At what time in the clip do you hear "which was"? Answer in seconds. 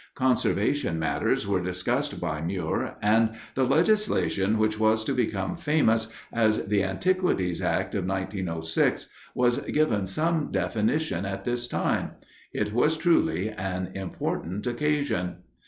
4.57-5.03